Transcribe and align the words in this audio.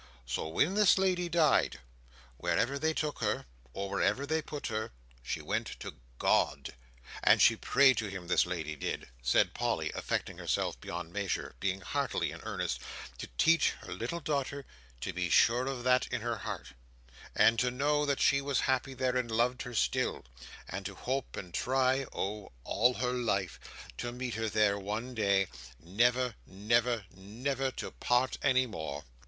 "So, 0.25 0.47
when 0.47 0.73
this 0.73 0.97
lady 0.97 1.29
died, 1.29 1.79
wherever 2.37 2.79
they 2.79 2.91
took 2.91 3.19
her, 3.19 3.45
or 3.71 3.87
wherever 3.91 4.25
they 4.25 4.41
put 4.41 4.65
her, 4.65 4.89
she 5.21 5.43
went 5.43 5.79
to 5.79 5.93
GOD! 6.17 6.73
and 7.23 7.39
she 7.39 7.55
prayed 7.55 7.97
to 7.99 8.07
Him, 8.07 8.25
this 8.25 8.47
lady 8.47 8.75
did," 8.75 9.09
said 9.21 9.53
Polly, 9.53 9.91
affecting 9.93 10.39
herself 10.39 10.81
beyond 10.81 11.13
measure; 11.13 11.53
being 11.59 11.81
heartily 11.81 12.31
in 12.31 12.41
earnest, 12.41 12.79
"to 13.19 13.27
teach 13.37 13.73
her 13.85 13.93
little 13.93 14.19
daughter 14.19 14.65
to 15.01 15.13
be 15.13 15.29
sure 15.29 15.67
of 15.67 15.83
that 15.83 16.07
in 16.07 16.21
her 16.21 16.37
heart: 16.37 16.73
and 17.35 17.59
to 17.59 17.69
know 17.69 18.03
that 18.03 18.19
she 18.19 18.41
was 18.41 18.61
happy 18.61 18.95
there 18.95 19.15
and 19.15 19.29
loved 19.29 19.61
her 19.61 19.75
still: 19.75 20.25
and 20.67 20.83
to 20.87 20.95
hope 20.95 21.37
and 21.37 21.53
try—Oh, 21.53 22.51
all 22.63 22.95
her 22.95 23.13
life—to 23.13 24.11
meet 24.11 24.33
her 24.33 24.49
there 24.49 24.79
one 24.79 25.13
day, 25.13 25.45
never, 25.79 26.33
never, 26.47 27.05
never 27.15 27.69
to 27.73 27.91
part 27.91 28.39
any 28.41 28.65
more." 28.65 29.03